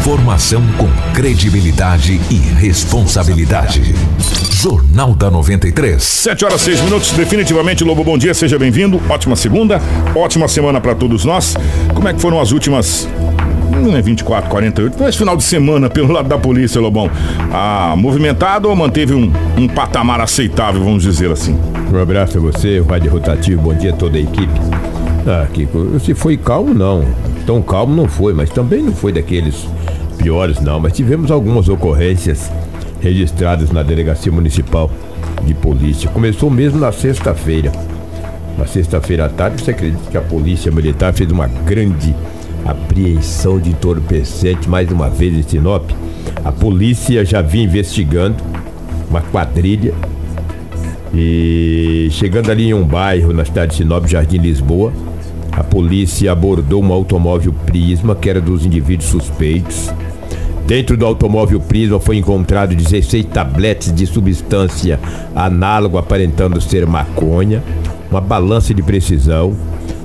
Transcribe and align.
Informação 0.00 0.62
com 0.78 0.88
credibilidade 1.12 2.18
e 2.30 2.34
responsabilidade. 2.34 3.94
Jornal 4.50 5.14
da 5.14 5.30
93. 5.30 6.02
7 6.02 6.42
horas 6.46 6.62
6 6.62 6.80
minutos. 6.80 7.12
Definitivamente, 7.12 7.84
Lobo, 7.84 8.02
bom 8.02 8.16
dia, 8.16 8.32
seja 8.32 8.58
bem-vindo. 8.58 8.98
Ótima 9.10 9.36
segunda, 9.36 9.78
ótima 10.14 10.48
semana 10.48 10.80
para 10.80 10.94
todos 10.94 11.26
nós. 11.26 11.54
Como 11.94 12.08
é 12.08 12.14
que 12.14 12.20
foram 12.20 12.40
as 12.40 12.50
últimas 12.50 13.06
não 13.70 13.94
é 13.94 14.00
24, 14.00 14.48
48, 14.48 14.96
mas 14.98 15.16
final 15.16 15.36
de 15.36 15.44
semana 15.44 15.88
pelo 15.92 16.10
lado 16.10 16.30
da 16.30 16.38
polícia, 16.38 16.80
Lobão. 16.80 17.10
Ah, 17.52 17.94
movimentado 17.94 18.70
ou 18.70 18.74
manteve 18.74 19.12
um, 19.12 19.30
um 19.58 19.68
patamar 19.68 20.18
aceitável, 20.22 20.82
vamos 20.82 21.02
dizer 21.02 21.30
assim? 21.30 21.58
Um 21.92 22.00
abraço 22.00 22.38
a 22.38 22.40
você, 22.40 22.80
o 22.80 22.84
Rádio 22.84 23.12
Rotativo, 23.12 23.60
bom 23.60 23.74
dia 23.74 23.90
a 23.90 23.96
toda 23.96 24.16
a 24.16 24.20
equipe. 24.20 24.60
Ah, 25.26 25.46
Kiko, 25.52 26.00
se 26.00 26.14
foi 26.14 26.38
calmo, 26.38 26.72
não. 26.72 27.04
Tão 27.50 27.60
calmo 27.60 27.96
não 27.96 28.06
foi, 28.06 28.32
mas 28.32 28.48
também 28.48 28.80
não 28.80 28.92
foi 28.92 29.12
daqueles 29.12 29.66
piores, 30.16 30.60
não. 30.60 30.78
Mas 30.78 30.92
tivemos 30.92 31.32
algumas 31.32 31.68
ocorrências 31.68 32.48
registradas 33.00 33.72
na 33.72 33.82
Delegacia 33.82 34.30
Municipal 34.30 34.88
de 35.44 35.52
Polícia. 35.54 36.08
Começou 36.10 36.48
mesmo 36.48 36.78
na 36.78 36.92
sexta-feira. 36.92 37.72
Na 38.56 38.68
sexta-feira 38.68 39.24
à 39.24 39.28
tarde, 39.28 39.60
você 39.60 39.72
acredita 39.72 40.08
que 40.08 40.16
a 40.16 40.20
Polícia 40.20 40.70
Militar 40.70 41.12
fez 41.12 41.28
uma 41.32 41.48
grande 41.48 42.14
apreensão 42.64 43.58
de 43.58 43.70
entorpecente 43.70 44.68
mais 44.68 44.88
uma 44.92 45.10
vez 45.10 45.34
em 45.34 45.42
Sinop? 45.42 45.90
A 46.44 46.52
polícia 46.52 47.24
já 47.24 47.42
vinha 47.42 47.64
investigando 47.64 48.36
uma 49.10 49.22
quadrilha 49.22 49.92
e 51.12 52.06
chegando 52.12 52.48
ali 52.48 52.68
em 52.68 52.74
um 52.74 52.84
bairro 52.84 53.32
na 53.32 53.44
cidade 53.44 53.72
de 53.72 53.78
Sinop, 53.78 54.06
Jardim 54.06 54.38
Lisboa, 54.38 54.92
a 55.60 55.62
polícia 55.62 56.32
abordou 56.32 56.82
um 56.82 56.90
automóvel 56.90 57.54
Prisma 57.66 58.16
que 58.16 58.30
era 58.30 58.40
dos 58.40 58.64
indivíduos 58.64 59.10
suspeitos. 59.10 59.90
Dentro 60.66 60.96
do 60.96 61.04
automóvel 61.04 61.60
Prisma 61.60 62.00
foi 62.00 62.16
encontrado 62.16 62.74
16 62.74 63.26
tabletes 63.26 63.92
de 63.92 64.06
substância 64.06 64.98
análogo 65.34 65.98
aparentando 65.98 66.58
ser 66.62 66.86
maconha, 66.86 67.62
uma 68.10 68.22
balança 68.22 68.72
de 68.72 68.82
precisão. 68.82 69.54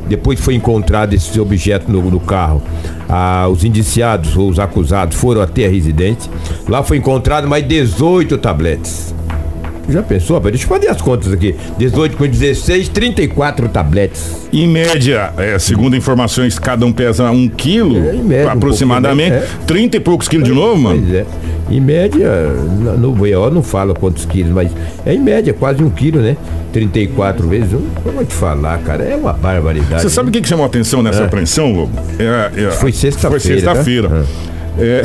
Depois 0.09 0.41
foi 0.41 0.55
encontrado 0.55 1.13
esse 1.13 1.39
objeto 1.39 1.89
no, 1.89 2.01
no 2.11 2.19
carro. 2.19 2.61
Ah, 3.07 3.47
os 3.49 3.63
indiciados 3.63 4.35
ou 4.35 4.49
os 4.49 4.59
acusados 4.59 5.15
foram 5.15 5.39
até 5.41 5.67
a 5.67 5.69
residência. 5.69 6.29
Lá 6.67 6.83
foi 6.83 6.97
encontrado 6.97 7.47
mais 7.47 7.65
18 7.65 8.37
tabletes. 8.39 9.15
Já 9.89 10.01
pensou? 10.01 10.39
Deixa 10.39 10.63
eu 10.63 10.69
fazer 10.69 10.87
as 10.87 11.01
contas 11.01 11.31
aqui. 11.31 11.55
18 11.77 12.17
com 12.17 12.27
16, 12.27 12.89
34 12.89 13.69
tabletes. 13.69 14.47
Em 14.51 14.67
média, 14.67 15.31
é, 15.37 15.59
segundo 15.59 15.95
informações, 15.95 16.57
cada 16.57 16.85
um 16.85 16.91
pesa 16.91 17.29
um 17.29 17.47
quilo, 17.47 17.97
é, 17.97 18.13
média, 18.13 18.51
aproximadamente. 18.51 19.33
Um 19.33 19.35
é. 19.35 19.47
30 19.67 19.97
e 19.97 19.99
poucos 19.99 20.27
quilos 20.27 20.47
de 20.47 20.53
novo, 20.53 20.77
mano? 20.81 21.01
Pois 21.01 21.13
é. 21.13 21.25
Em 21.69 21.81
média, 21.81 22.29
no 22.99 23.11
BO 23.11 23.49
não 23.51 23.63
fala 23.63 23.93
quantos 23.93 24.23
quilos, 24.25 24.51
mas 24.51 24.71
é 25.05 25.13
em 25.13 25.19
média 25.19 25.53
quase 25.53 25.83
um 25.83 25.89
quilo, 25.89 26.21
né? 26.21 26.37
34 26.71 27.47
vezes 27.47 27.73
um. 27.73 27.81
Vou 28.03 28.25
te 28.25 28.33
falar, 28.33 28.77
cara, 28.79 29.03
é 29.03 29.15
uma 29.15 29.33
barbaridade. 29.33 30.01
Você 30.01 30.09
sabe 30.09 30.29
o 30.29 30.31
que, 30.31 30.41
que 30.41 30.47
chamou 30.47 30.63
a 30.63 30.67
atenção 30.67 31.01
nessa 31.01 31.21
é. 31.21 31.25
apreensão, 31.25 31.71
Lobo? 31.73 31.91
É, 32.19 32.65
é, 32.65 32.71
foi 32.71 32.91
sexta-feira. 32.91 33.39
Foi 33.39 33.39
sexta-feira. 33.39 34.09
Tá? 34.09 34.25
É 34.77 35.03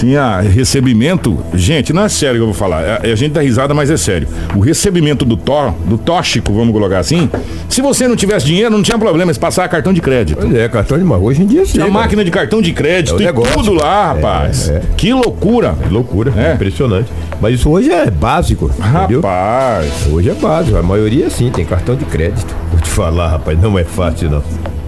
tinha 0.00 0.40
recebimento. 0.40 1.38
Gente, 1.52 1.92
não 1.92 2.04
é 2.04 2.08
sério 2.08 2.36
que 2.36 2.40
eu 2.40 2.46
vou 2.46 2.54
falar. 2.54 3.04
É, 3.04 3.12
a 3.12 3.14
gente 3.14 3.32
dá 3.32 3.42
risada, 3.42 3.74
mas 3.74 3.90
é 3.90 3.96
sério. 3.98 4.26
O 4.56 4.60
recebimento 4.60 5.26
do 5.26 5.36
tó, 5.36 5.74
do 5.84 5.98
tóxico, 5.98 6.52
vamos 6.54 6.72
colocar 6.72 6.98
assim. 6.98 7.28
Se 7.68 7.82
você 7.82 8.08
não 8.08 8.16
tivesse 8.16 8.46
dinheiro, 8.46 8.70
não 8.70 8.82
tinha 8.82 8.98
problema, 8.98 9.32
se 9.32 9.38
passar 9.38 9.68
cartão 9.68 9.92
de 9.92 10.00
crédito. 10.00 10.38
Pois 10.40 10.54
é, 10.54 10.68
cartão 10.68 10.98
de 10.98 11.04
mas 11.04 11.20
hoje 11.20 11.42
em 11.42 11.46
dia 11.46 11.66
sim. 11.66 11.72
Tinha 11.72 11.88
máquina 11.88 12.24
de 12.24 12.30
cartão 12.30 12.62
de 12.62 12.72
crédito 12.72 13.20
é 13.22 13.26
e 13.26 13.52
tudo 13.52 13.74
lá, 13.74 14.02
é, 14.02 14.14
rapaz. 14.14 14.70
É, 14.70 14.76
é. 14.76 14.82
Que 14.96 15.12
loucura. 15.12 15.74
É 15.84 15.88
loucura, 15.88 16.32
é. 16.34 16.54
impressionante. 16.54 17.10
Mas 17.38 17.56
isso 17.56 17.68
hoje 17.68 17.90
é 17.90 18.10
básico. 18.10 18.70
Rapaz. 18.78 19.86
Entendeu? 19.86 20.16
Hoje 20.16 20.30
é 20.30 20.34
básico. 20.34 20.76
A 20.78 20.82
maioria 20.82 21.28
sim, 21.28 21.50
tem 21.50 21.64
cartão 21.64 21.94
de 21.94 22.06
crédito. 22.06 22.54
Vou 22.70 22.80
te 22.80 22.88
falar, 22.88 23.28
rapaz, 23.28 23.60
não 23.60 23.78
é 23.78 23.84
fácil 23.84 24.30
não. 24.30 24.42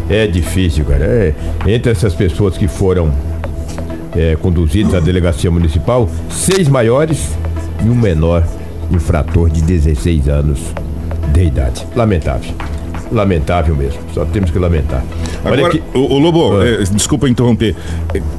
É 0.08 0.26
difícil, 0.26 0.84
cara. 0.86 1.04
É, 1.04 1.34
entre 1.66 1.92
essas 1.92 2.14
pessoas 2.14 2.56
que 2.56 2.66
foram 2.66 3.12
é, 4.16 4.36
conduzidos 4.36 4.94
à 4.94 5.00
delegacia 5.00 5.50
municipal, 5.50 6.08
seis 6.30 6.68
maiores 6.68 7.30
e 7.84 7.88
um 7.88 7.94
menor 7.94 8.44
infrator 8.90 9.48
de 9.50 9.62
16 9.62 10.28
anos 10.28 10.60
de 11.32 11.44
idade. 11.44 11.86
Lamentável. 11.96 12.52
Lamentável 13.10 13.76
mesmo. 13.76 14.00
Só 14.14 14.24
temos 14.24 14.50
que 14.50 14.58
lamentar. 14.58 15.04
Agora, 15.44 15.70
que... 15.70 15.82
o, 15.94 16.14
o, 16.14 16.18
Lobo, 16.18 16.58
ah. 16.58 16.66
é, 16.66 16.82
desculpa 16.84 17.28
interromper. 17.28 17.74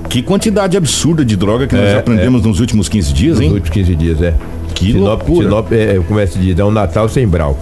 Que 0.10 0.22
quantidade 0.24 0.76
absurda 0.76 1.24
de 1.24 1.36
droga 1.36 1.68
que 1.68 1.76
nós 1.76 1.86
é, 1.86 1.98
aprendemos 1.98 2.44
é. 2.44 2.48
nos 2.48 2.60
últimos 2.60 2.90
15 2.90 3.14
dias, 3.14 3.40
hein? 3.40 3.50
Nos 3.50 3.58
últimos 3.58 3.70
15 3.70 3.96
dias, 3.96 4.22
é. 4.22 4.34
Que 4.74 4.92
Sinop, 4.94 5.28
loucura. 5.28 5.48
Sinop 5.48 5.72
é, 5.72 6.00
começa 6.08 6.40
de 6.40 6.54
dar 6.54 6.66
um 6.66 6.72
Natal 6.72 7.08
sem 7.08 7.28
brau. 7.28 7.58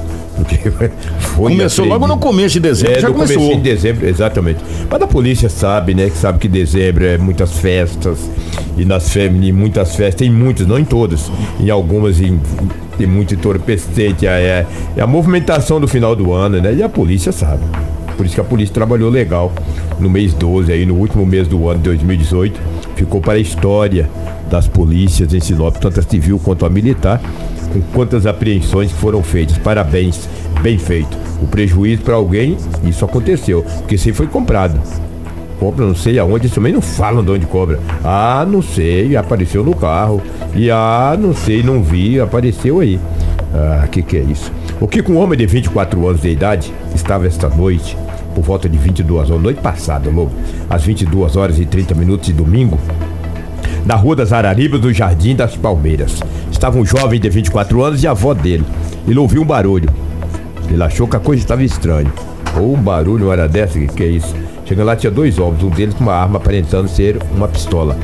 Começou 1.36 1.86
logo 1.86 2.08
no 2.08 2.18
começo 2.18 2.54
de 2.54 2.60
dezembro, 2.60 2.98
é, 2.98 3.00
já 3.00 3.12
começou. 3.12 3.38
Começo 3.38 3.58
de 3.58 3.64
dezembro, 3.64 4.08
exatamente. 4.08 4.60
Mas 4.90 5.02
a 5.02 5.08
polícia 5.08 5.50
sabe, 5.50 5.94
né, 5.94 6.10
que 6.10 6.18
sabe 6.18 6.40
que 6.40 6.48
dezembro 6.48 7.06
é 7.06 7.18
muitas 7.18 7.54
festas 7.60 8.30
e 8.78 8.86
nas 8.86 9.16
em 9.16 9.52
muitas 9.52 9.96
festas, 9.96 10.28
em 10.28 10.32
muitas, 10.32 10.66
não 10.68 10.80
em 10.80 10.86
todas, 10.86 11.32
em 11.60 11.70
algumas 11.70 12.20
em, 12.22 12.40
tem 12.98 13.08
muito 13.08 13.34
entorpecente, 13.34 14.28
é, 14.28 14.66
é 14.96 15.02
a 15.02 15.08
movimentação 15.08 15.80
do 15.80 15.88
final 15.88 16.16
do 16.16 16.32
ano, 16.34 16.62
né? 16.62 16.74
E 16.74 16.84
a 16.84 16.90
polícia 16.90 17.32
sabe. 17.32 17.64
Por 18.16 18.26
isso 18.26 18.36
que 18.36 18.42
a 18.42 18.44
polícia 18.44 18.74
trabalhou 18.74 19.10
legal 19.10 19.52
no 20.00 20.10
mês 20.10 20.34
12 20.34 20.72
aí, 20.72 20.86
no 20.86 20.96
último 20.96 21.26
mês 21.26 21.48
do 21.48 21.68
ano 21.68 21.80
de 21.80 21.86
2018, 21.86 22.60
ficou 22.96 23.20
para 23.22 23.34
a 23.34 23.40
história 23.40 24.10
das 24.52 24.68
polícias 24.68 25.34
em 25.34 25.40
Sinop, 25.40 25.78
tanto 25.78 26.00
a 26.00 26.04
civil 26.04 26.38
quanto 26.38 26.66
a 26.66 26.70
militar 26.70 27.20
com 27.72 27.82
quantas 27.94 28.26
apreensões 28.26 28.92
foram 28.92 29.24
feitas. 29.24 29.58
Parabéns, 29.58 30.28
bem 30.62 30.78
feito. 30.78 31.18
O 31.42 31.48
prejuízo 31.48 32.04
para 32.04 32.16
alguém, 32.16 32.58
isso 32.84 33.04
aconteceu, 33.04 33.64
porque 33.64 33.96
isso 33.96 34.14
foi 34.14 34.28
comprado. 34.28 34.80
Compra 35.60 35.86
não 35.86 35.96
sei 35.96 36.20
aonde, 36.20 36.46
eles 36.46 36.56
também 36.56 36.74
não 36.74 36.82
falam 36.82 37.24
de 37.24 37.32
onde 37.32 37.46
cobra. 37.46 37.80
Ah, 38.04 38.46
não 38.48 38.62
sei, 38.62 39.16
apareceu 39.16 39.64
no 39.64 39.76
carro. 39.76 40.22
E 40.54 40.70
ah, 40.70 41.16
não 41.18 41.34
sei, 41.34 41.64
não 41.64 41.82
vi, 41.82 42.20
apareceu 42.20 42.80
aí. 42.80 43.00
Ah, 43.54 43.88
que 43.90 44.02
que 44.02 44.18
é 44.18 44.22
isso? 44.22 44.52
O 44.80 44.88
que 44.88 45.02
com 45.02 45.14
um 45.14 45.18
homem 45.18 45.38
de 45.38 45.46
24 45.46 46.08
anos 46.08 46.22
de 46.22 46.30
idade 46.30 46.74
estava 46.94 47.28
esta 47.28 47.48
noite, 47.48 47.98
por 48.36 48.44
volta 48.44 48.68
de 48.68 48.78
22 48.78 49.30
horas, 49.30 49.44
noite 49.44 49.62
passada, 49.62 50.10
logo, 50.10 50.32
às 50.70 50.84
22 50.84 51.36
horas 51.36 51.60
e 51.60 51.66
30 51.66 51.94
minutos 51.96 52.28
de 52.28 52.34
domingo, 52.34 52.80
na 53.86 53.96
Rua 53.96 54.16
das 54.16 54.32
Araribas, 54.32 54.80
do 54.80 54.94
Jardim 54.94 55.36
das 55.36 55.56
Palmeiras. 55.56 56.22
Estava 56.52 56.78
um 56.78 56.86
jovem 56.86 57.20
de 57.20 57.30
24 57.30 57.84
anos 57.84 58.04
e 58.04 58.08
a 58.08 58.12
avó 58.12 58.34
dele. 58.34 58.64
Ele 59.08 59.20
ouviu 59.20 59.42
um 59.42 59.46
barulho. 59.46 59.90
Ele 60.70 60.84
achou 60.84 61.08
que 61.08 61.16
a 61.16 61.20
coisa 61.20 61.42
estava 61.42 61.64
estranha. 61.64 62.12
Ou 62.58 62.76
um 62.76 62.82
barulho, 62.82 63.30
hora 63.30 63.48
dessa, 63.48 63.80
que, 63.80 63.88
que 63.88 64.04
é 64.04 64.08
isso? 64.08 64.36
Chegando 64.66 64.88
lá, 64.88 64.96
tinha 64.96 65.12
dois 65.12 65.40
homens, 65.40 65.64
um 65.64 65.70
deles 65.70 65.96
com 65.96 66.04
uma 66.04 66.14
arma 66.14 66.38
aparentando 66.38 66.88
ser 66.88 67.18
uma 67.36 67.48
pistola. 67.48 67.98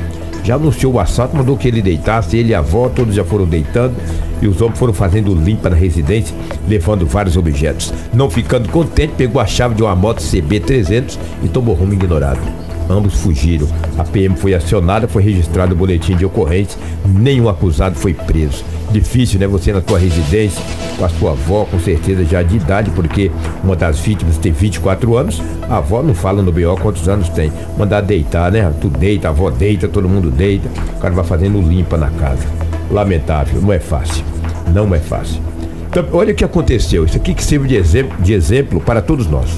Já 0.44 0.54
anunciou 0.54 0.94
o 0.94 1.00
assalto, 1.00 1.36
mandou 1.36 1.56
que 1.56 1.68
ele 1.68 1.82
deitasse, 1.82 2.36
ele 2.36 2.50
e 2.50 2.54
a 2.54 2.58
avó, 2.58 2.88
todos 2.88 3.14
já 3.14 3.24
foram 3.24 3.44
deitando, 3.44 3.94
e 4.40 4.48
os 4.48 4.60
homens 4.60 4.78
foram 4.78 4.92
fazendo 4.92 5.34
limpa 5.34 5.68
na 5.68 5.76
residência, 5.76 6.34
levando 6.66 7.06
vários 7.06 7.36
objetos. 7.36 7.92
Não 8.12 8.30
ficando 8.30 8.68
contente, 8.68 9.12
pegou 9.16 9.40
a 9.40 9.46
chave 9.46 9.74
de 9.74 9.82
uma 9.82 9.94
moto 9.94 10.22
CB300 10.22 11.18
e 11.42 11.48
tomou 11.48 11.74
rumo 11.74 11.92
ignorado. 11.92 12.67
Ambos 12.88 13.14
fugiram. 13.20 13.66
A 13.98 14.04
PM 14.04 14.34
foi 14.36 14.54
acionada, 14.54 15.06
foi 15.06 15.22
registrado 15.22 15.74
o 15.74 15.76
boletim 15.76 16.16
de 16.16 16.24
ocorrência, 16.24 16.80
nenhum 17.04 17.48
acusado 17.48 17.96
foi 17.96 18.14
preso. 18.14 18.64
Difícil, 18.90 19.38
né? 19.38 19.46
Você 19.46 19.72
na 19.72 19.82
tua 19.82 19.98
residência, 19.98 20.62
com 20.96 21.04
a 21.04 21.08
sua 21.08 21.32
avó, 21.32 21.66
com 21.66 21.78
certeza 21.78 22.24
já 22.24 22.42
de 22.42 22.56
idade, 22.56 22.90
porque 22.90 23.30
uma 23.62 23.76
das 23.76 23.98
vítimas 23.98 24.38
tem 24.38 24.50
24 24.50 25.16
anos, 25.16 25.42
a 25.68 25.76
avó 25.76 26.02
não 26.02 26.14
fala 26.14 26.42
no 26.42 26.50
BO 26.50 26.76
quantos 26.80 27.08
anos 27.08 27.28
tem. 27.28 27.52
Mandar 27.76 28.00
deitar, 28.00 28.50
né? 28.50 28.72
Tu 28.80 28.88
deita, 28.88 29.28
a 29.28 29.30
avó 29.30 29.50
deita, 29.50 29.86
todo 29.86 30.08
mundo 30.08 30.30
deita, 30.30 30.68
o 30.96 31.00
cara 31.00 31.14
vai 31.14 31.24
fazendo 31.24 31.60
limpa 31.60 31.98
na 31.98 32.10
casa. 32.10 32.46
Lamentável, 32.90 33.60
não 33.60 33.72
é 33.72 33.78
fácil. 33.78 34.24
Não 34.72 34.94
é 34.94 34.98
fácil. 34.98 35.42
Então, 35.90 36.06
olha 36.12 36.32
o 36.32 36.34
que 36.34 36.44
aconteceu. 36.44 37.04
Isso 37.04 37.16
aqui 37.16 37.34
que 37.34 37.44
serve 37.44 37.68
de 37.68 37.76
exemplo, 37.76 38.16
de 38.22 38.32
exemplo 38.32 38.80
para 38.80 39.02
todos 39.02 39.26
nós. 39.26 39.56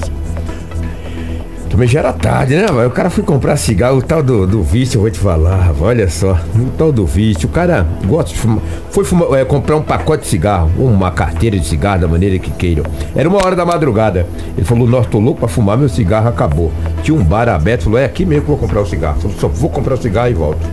Também 1.71 1.87
já 1.87 1.99
era 1.99 2.11
tarde, 2.11 2.57
né? 2.57 2.65
O 2.85 2.91
cara 2.91 3.09
foi 3.09 3.23
comprar 3.23 3.55
cigarro, 3.55 3.99
o 3.99 4.01
tal 4.01 4.21
do, 4.21 4.45
do 4.45 4.61
vício, 4.61 4.97
eu 4.97 5.01
vou 5.03 5.09
te 5.09 5.17
falar, 5.17 5.73
olha 5.79 6.09
só, 6.09 6.37
o 6.53 6.69
tal 6.77 6.91
do 6.91 7.05
vício. 7.05 7.47
O 7.47 7.51
cara 7.51 7.87
gosta 8.05 8.31
de 8.31 8.37
fumar, 8.37 8.61
foi 8.89 9.05
fumar, 9.05 9.39
é, 9.39 9.45
comprar 9.45 9.77
um 9.77 9.81
pacote 9.81 10.23
de 10.23 10.29
cigarro, 10.29 10.69
uma 10.77 11.11
carteira 11.11 11.57
de 11.57 11.65
cigarro, 11.65 12.01
da 12.01 12.09
maneira 12.09 12.37
que 12.39 12.51
queiram. 12.51 12.83
Era 13.15 13.29
uma 13.29 13.37
hora 13.37 13.55
da 13.55 13.65
madrugada. 13.65 14.27
Ele 14.57 14.65
falou: 14.65 14.85
Nossa, 14.85 15.07
tô 15.07 15.17
louco 15.19 15.39
pra 15.39 15.47
fumar, 15.47 15.77
meu 15.77 15.87
cigarro 15.87 16.27
acabou. 16.27 16.73
Tinha 17.03 17.17
um 17.17 17.23
bar 17.23 17.47
aberto, 17.47 17.85
falou: 17.85 17.99
É 17.99 18.03
aqui 18.03 18.25
mesmo 18.25 18.43
que 18.43 18.51
eu 18.51 18.57
vou 18.57 18.67
comprar 18.67 18.81
o 18.81 18.85
cigarro. 18.85 19.21
Falou, 19.21 19.37
só 19.37 19.47
vou 19.47 19.69
comprar 19.69 19.93
o 19.93 19.97
cigarro 19.97 20.29
e 20.29 20.33
volto. 20.33 20.67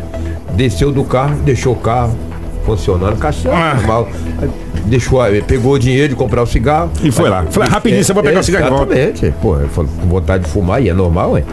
Desceu 0.57 0.91
do 0.91 1.05
carro, 1.05 1.37
deixou 1.45 1.75
o 1.75 1.77
carro 1.77 2.17
funcionando, 2.65 3.17
caixa 3.19 3.49
ah. 3.53 3.75
normal. 3.77 4.09
Aí, 4.43 4.51
deixou, 4.89 5.21
pegou 5.47 5.75
o 5.75 5.79
dinheiro 5.79 6.09
de 6.11 6.15
comprar 6.17 6.43
o 6.43 6.47
cigarro. 6.47 6.91
E 7.03 7.11
foi 7.11 7.29
lá. 7.29 7.45
Foi 7.51 7.67
rapidinho, 7.67 8.01
é, 8.01 8.05
você 8.05 8.13
vai 8.13 8.23
pegar 8.23 8.41
o 8.41 8.43
cigarro 8.43 8.77
Exatamente. 8.77 9.35
Pô, 9.41 9.57
eu 9.57 9.69
com 9.69 10.09
vontade 10.09 10.45
de 10.45 10.51
fumar 10.51 10.83
e 10.83 10.89
é 10.89 10.95
normal, 10.95 11.37
é. 11.37 11.45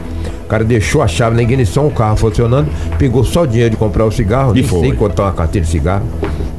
O 0.44 0.48
cara 0.48 0.64
deixou 0.64 1.02
a 1.02 1.08
chave 1.08 1.36
na 1.36 1.42
ignição, 1.42 1.88
o 1.88 1.92
carro 1.92 2.16
funcionando, 2.18 2.68
pegou 3.00 3.24
só 3.24 3.42
o 3.44 3.48
dinheiro 3.48 3.72
de 3.72 3.78
comprar 3.78 4.06
o 4.06 4.12
cigarro, 4.12 4.52
E 4.52 4.60
nem 4.62 4.64
foi. 4.64 4.80
sei 4.82 4.92
quanto 4.94 5.16
tá 5.16 5.24
uma 5.24 5.32
carteira 5.34 5.66
de 5.66 5.72
cigarro. 5.72 6.06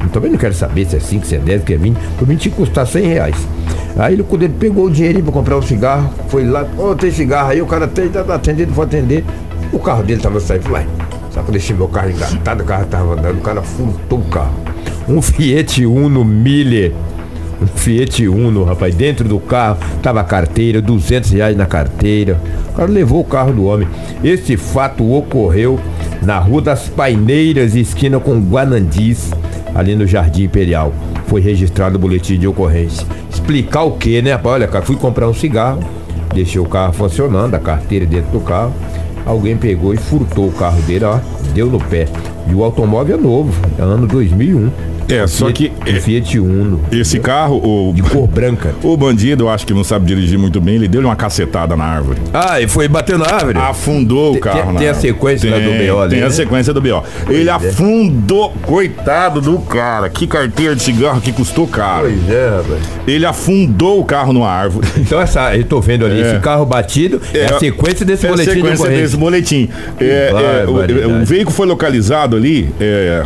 Eu 0.01 0.09
também 0.09 0.29
não 0.29 0.37
quero 0.37 0.53
saber 0.53 0.85
se 0.85 0.95
é 0.97 0.99
5, 0.99 1.25
se 1.25 1.35
é 1.35 1.39
10, 1.39 1.63
se 1.65 1.73
é 1.73 1.77
20. 1.77 1.97
Por 2.19 2.27
mim 2.27 2.35
tinha 2.35 2.51
que 2.51 2.57
custar 2.57 2.85
100 2.85 3.05
reais. 3.07 3.35
Aí 3.97 4.13
ele, 4.13 4.23
quando 4.23 4.43
ele 4.43 4.53
pegou 4.59 4.85
o 4.85 4.91
dinheirinho 4.91 5.23
pra 5.23 5.33
comprar 5.33 5.57
o 5.57 5.61
cigarro, 5.63 6.09
foi 6.27 6.45
lá, 6.45 6.65
ô, 6.77 6.93
tem 6.95 7.09
cigarro 7.11 7.49
aí, 7.51 7.61
o 7.61 7.65
cara 7.65 7.87
tem, 7.87 8.09
tá 8.09 8.21
atendendo, 8.33 8.73
vou 8.73 8.83
atender. 8.83 9.23
O 9.71 9.79
carro 9.79 10.03
dele 10.03 10.21
tava 10.21 10.39
saindo, 10.39 10.63
falei, 10.63 10.81
ué, 10.83 10.87
só 11.31 11.41
que 11.41 11.47
eu 11.47 11.51
deixei 11.53 11.75
meu 11.75 11.87
carro 11.87 12.09
engatado, 12.11 12.63
o 12.63 12.65
carro 12.65 12.85
tava 12.85 13.13
andando, 13.13 13.37
o 13.37 13.41
cara 13.41 13.61
furtou 13.61 14.19
o 14.19 14.23
carro. 14.25 14.53
Um 15.09 15.21
Fiat 15.21 15.85
Uno 15.85 16.25
Miller. 16.25 16.91
Um 17.61 17.65
Fiat 17.65 18.27
Uno, 18.27 18.65
rapaz, 18.65 18.93
dentro 18.93 19.25
do 19.25 19.39
carro, 19.39 19.77
tava 20.03 20.19
a 20.19 20.23
carteira, 20.23 20.81
200 20.81 21.31
reais 21.31 21.55
na 21.55 21.65
carteira. 21.65 22.41
O 22.71 22.73
cara 22.73 22.91
levou 22.91 23.21
o 23.21 23.23
carro 23.23 23.53
do 23.53 23.63
homem. 23.63 23.87
Esse 24.21 24.57
fato 24.57 25.09
ocorreu 25.09 25.79
na 26.21 26.37
Rua 26.39 26.61
das 26.61 26.89
Paineiras, 26.89 27.73
esquina 27.73 28.19
com 28.19 28.37
Guanandis, 28.41 29.31
ali 29.73 29.95
no 29.95 30.05
Jardim 30.05 30.43
Imperial. 30.43 30.93
Foi 31.27 31.39
registrado 31.39 31.95
o 31.95 31.99
boletim 31.99 32.37
de 32.37 32.45
ocorrência. 32.45 33.07
Explicar 33.31 33.83
o 33.83 33.91
que, 33.91 34.21
né, 34.21 34.33
rapaz? 34.33 34.55
Olha, 34.55 34.67
cara, 34.67 34.83
fui 34.83 34.97
comprar 34.97 35.29
um 35.29 35.33
cigarro, 35.33 35.79
deixei 36.33 36.59
o 36.59 36.65
carro 36.65 36.91
funcionando, 36.91 37.55
a 37.55 37.59
carteira 37.59 38.05
dentro 38.05 38.31
do 38.31 38.41
carro. 38.41 38.73
Alguém 39.25 39.55
pegou 39.55 39.93
e 39.93 39.97
furtou 39.97 40.49
o 40.49 40.51
carro 40.51 40.81
dele, 40.81 41.05
ó, 41.05 41.19
deu 41.53 41.67
no 41.67 41.79
pé. 41.79 42.07
E 42.49 42.53
o 42.53 42.61
automóvel 42.61 43.17
é 43.17 43.21
novo, 43.21 43.53
é 43.79 43.81
ano 43.81 44.05
2001. 44.05 44.96
É, 45.09 45.25
só 45.27 45.51
que 45.51 45.71
Um 45.87 46.01
Fiat 46.01 46.39
Uno, 46.39 46.81
esse 46.91 47.19
carro, 47.19 47.57
o, 47.57 47.93
de 47.93 48.01
cor 48.01 48.27
branca. 48.27 48.73
o 48.83 48.95
bandido, 48.97 49.45
eu 49.45 49.49
acho 49.49 49.65
que 49.65 49.73
não 49.73 49.83
sabe 49.83 50.05
dirigir 50.05 50.37
muito 50.37 50.59
bem, 50.59 50.75
ele 50.75 50.87
deu 50.87 51.01
uma 51.01 51.15
cacetada 51.15 51.75
na 51.75 51.85
árvore. 51.85 52.19
Ah, 52.33 52.59
e 52.59 52.67
foi 52.67 52.87
bater 52.87 53.17
na 53.17 53.25
árvore? 53.25 53.57
Afundou 53.57 54.31
o 54.31 54.33
Tem- 54.33 54.41
carro. 54.41 54.69
tem- 54.71 54.75
tem 54.79 54.89
a 54.89 54.93
sequência 54.93 55.49
lá 55.49 55.57
do 55.57 55.71
BO 55.71 55.99
ali, 56.01 56.09
Tem 56.15 56.21
a 56.21 56.25
né? 56.25 56.29
sequência 56.31 56.73
do 56.73 56.81
BO. 56.81 57.03
Ele 57.29 57.49
é. 57.49 57.53
afundou, 57.53 58.51
coitado 58.63 59.39
do 59.41 59.59
cara. 59.59 60.09
Que 60.09 60.27
carteira 60.27 60.75
de 60.75 60.81
cigarro 60.83 61.21
que 61.21 61.31
custou 61.31 61.67
caro. 61.67 62.07
Pois 62.07 62.29
é, 62.29 62.49
rapaz. 62.57 62.81
Ele 63.07 63.25
afundou 63.25 63.99
o 63.99 64.03
carro 64.05 64.33
numa 64.33 64.49
árvore. 64.49 64.87
Então 65.07 65.21
essa, 65.21 65.55
eu 65.55 65.63
tô 65.63 65.79
vendo 65.79 66.05
ali 66.05 66.21
É. 66.21 66.31
esse 66.31 66.39
carro 66.41 66.65
batido, 66.65 67.21
é, 67.33 67.45
a 67.45 67.59
sequência 67.59 68.05
desse 68.05 68.25
é 68.25 68.29
a 68.29 68.31
boletim 68.33 68.49
de 68.51 68.55
sequência 68.61 68.89
desse 68.89 69.15
boletim. 69.17 69.69
É, 70.01 70.63
é, 70.65 70.65
o- 70.69 71.25
veículo 71.25 71.55
foi 71.55 71.65
localizado 71.65 72.35
ali, 72.35 72.69
é, 72.79 73.23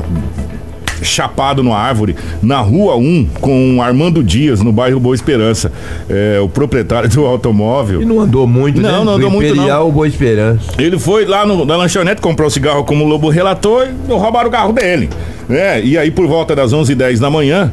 chapado 1.01 1.63
numa 1.63 1.77
árvore, 1.77 2.15
na 2.42 2.59
rua 2.59 2.95
1, 2.95 3.27
com 3.39 3.81
Armando 3.81 4.24
Dias, 4.24 4.62
no 4.62 4.71
bairro 4.71 5.00
Boa 5.00 5.15
Esperança. 5.15 5.71
É, 6.09 6.39
o 6.39 6.48
proprietário 6.50 7.09
do 7.09 7.25
automóvel. 7.25 8.01
E 8.01 8.06
não 8.06 8.19
andou 8.19 8.45
muito, 8.48 8.81
Não, 8.81 8.89
né? 8.89 8.95
não 8.95 9.01
andou 9.13 9.30
Do 9.30 9.31
muito, 9.31 9.53
Imperial 9.53 9.92
Boa 9.92 10.07
Esperança. 10.07 10.71
Ele 10.77 10.98
foi 11.00 11.25
lá 11.25 11.45
no- 11.45 11.65
na 11.65 11.75
lanchonete, 11.75 12.21
comprou 12.21 12.48
o 12.48 12.51
cigarro 12.51 12.83
como 12.83 13.03
o 13.06 13.07
Lobo 13.07 13.30
relatou 13.30 13.83
e 13.86 13.89
roubaram 14.12 14.50
o 14.50 14.51
carro 14.51 14.74
dele. 14.74 15.09
né? 15.50 15.83
e 15.83 15.98
aí, 15.98 16.09
por 16.12 16.27
volta 16.27 16.56
das 16.56 16.71
11h10 16.74 17.19
da 17.19 17.30
manhã, 17.30 17.71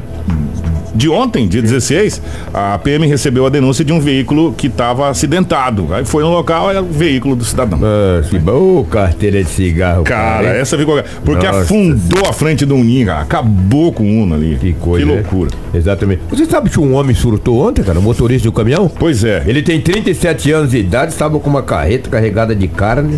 de 0.99 1.07
ontem, 1.07 1.47
dia 1.47 1.61
16, 1.61 2.21
a 2.53 2.77
PM 2.77 3.07
recebeu 3.07 3.45
a 3.45 3.49
denúncia 3.49 3.85
de 3.85 3.93
um 3.93 4.01
veículo 4.01 4.51
que 4.51 4.67
estava 4.67 5.07
acidentado. 5.09 5.87
Aí 5.93 6.03
foi 6.03 6.21
no 6.23 6.29
local, 6.29 6.69
era 6.69 6.81
o 6.81 6.85
veículo 6.85 7.37
do 7.37 7.45
cidadão. 7.45 7.79
Ah, 7.81 8.21
que 8.29 8.37
bom, 8.37 8.83
carteira 8.83 9.41
de 9.41 9.49
cigarro. 9.49 10.03
Cara, 10.03 10.55
hein? 10.55 10.61
essa 10.61 10.77
ficou. 10.77 11.01
Porque 11.23 11.47
Nossa. 11.47 11.61
afundou 11.61 12.29
a 12.29 12.33
frente 12.33 12.65
do 12.65 12.75
Uninho, 12.75 13.07
cara. 13.07 13.21
Acabou 13.21 13.93
com 13.93 14.03
o 14.03 14.23
Uno 14.23 14.35
ali. 14.35 14.57
Que 14.59 14.73
coisa. 14.73 15.05
Que 15.05 15.09
né? 15.09 15.21
loucura. 15.21 15.51
Exatamente. 15.73 16.21
Você 16.29 16.45
sabe 16.45 16.69
que 16.69 16.79
um 16.79 16.93
homem 16.93 17.15
surtou 17.15 17.65
ontem, 17.65 17.81
cara? 17.81 17.97
Um 17.97 18.01
motorista 18.01 18.49
do 18.49 18.51
caminhão? 18.51 18.89
Pois 18.89 19.23
é. 19.23 19.41
Ele 19.47 19.61
tem 19.61 19.79
37 19.79 20.51
anos 20.51 20.71
de 20.71 20.79
idade, 20.79 21.13
estava 21.13 21.39
com 21.39 21.49
uma 21.49 21.63
carreta 21.63 22.09
carregada 22.09 22.53
de 22.53 22.67
carne. 22.67 23.17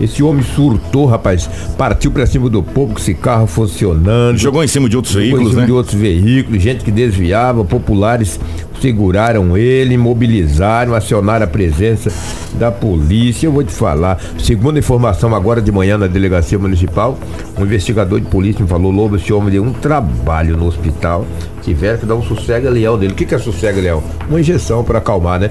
Esse 0.00 0.22
homem 0.22 0.42
surtou, 0.42 1.06
rapaz. 1.06 1.48
Partiu 1.76 2.10
pra 2.10 2.26
cima 2.26 2.48
do 2.48 2.62
povo 2.62 2.94
com 2.94 2.98
esse 2.98 3.14
carro 3.14 3.46
funcionando. 3.46 4.38
Jogou 4.38 4.62
em 4.62 4.68
cima 4.68 4.88
de 4.88 4.96
outros 4.96 5.14
Jogou 5.14 5.26
em 5.26 5.30
veículos, 5.30 5.50
cima 5.50 5.60
né? 5.62 5.66
de 5.66 5.72
outros 5.72 5.94
veículos, 5.94 6.62
gente 6.62 6.84
que 6.84 6.90
desviava, 6.90 7.64
populares 7.64 8.38
seguraram 8.80 9.56
ele, 9.56 9.94
imobilizaram, 9.94 10.94
acionaram 10.94 11.44
a 11.44 11.48
presença 11.48 12.12
da 12.58 12.70
polícia. 12.70 13.46
Eu 13.46 13.52
vou 13.52 13.64
te 13.64 13.72
falar. 13.72 14.20
Segundo 14.38 14.78
informação 14.78 15.34
agora 15.34 15.60
de 15.60 15.72
manhã 15.72 15.98
na 15.98 16.06
delegacia 16.06 16.58
municipal, 16.58 17.18
um 17.58 17.64
investigador 17.64 18.20
de 18.20 18.26
polícia 18.26 18.62
me 18.62 18.68
falou, 18.68 18.90
Lobo, 18.90 19.16
esse 19.16 19.32
homem 19.32 19.50
deu 19.50 19.62
um 19.62 19.72
trabalho 19.72 20.56
no 20.56 20.66
hospital. 20.66 21.26
Tiveram 21.62 21.98
que 21.98 22.06
dar 22.06 22.14
um 22.14 22.22
sossega-leão 22.22 22.98
dele. 22.98 23.12
O 23.12 23.16
que, 23.16 23.24
que 23.24 23.34
é 23.34 23.38
sossega-leão? 23.38 24.02
Uma 24.28 24.40
injeção 24.40 24.84
para 24.84 24.98
acalmar, 24.98 25.40
né? 25.40 25.50